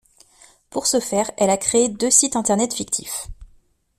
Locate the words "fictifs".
2.73-3.27